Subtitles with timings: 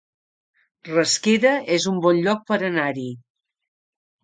[0.89, 3.07] Rasquera es un bon lloc per anar-hi